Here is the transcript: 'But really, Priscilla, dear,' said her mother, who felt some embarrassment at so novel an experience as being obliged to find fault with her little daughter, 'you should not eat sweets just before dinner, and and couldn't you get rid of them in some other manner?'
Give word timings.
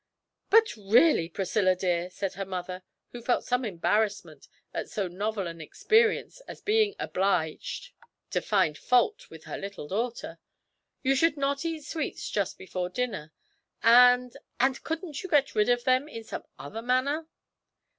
'But 0.49 0.75
really, 0.75 1.29
Priscilla, 1.29 1.75
dear,' 1.75 2.09
said 2.09 2.33
her 2.33 2.43
mother, 2.43 2.81
who 3.11 3.21
felt 3.21 3.43
some 3.45 3.63
embarrassment 3.63 4.47
at 4.73 4.89
so 4.89 5.07
novel 5.07 5.45
an 5.45 5.61
experience 5.61 6.41
as 6.47 6.59
being 6.59 6.95
obliged 6.97 7.91
to 8.31 8.41
find 8.41 8.79
fault 8.79 9.29
with 9.29 9.43
her 9.43 9.59
little 9.59 9.87
daughter, 9.87 10.39
'you 11.03 11.13
should 11.13 11.37
not 11.37 11.65
eat 11.65 11.81
sweets 11.83 12.31
just 12.31 12.57
before 12.57 12.89
dinner, 12.89 13.31
and 13.83 14.35
and 14.59 14.83
couldn't 14.83 15.21
you 15.21 15.29
get 15.29 15.53
rid 15.53 15.69
of 15.69 15.83
them 15.83 16.07
in 16.07 16.23
some 16.23 16.45
other 16.57 16.81
manner?' 16.81 17.27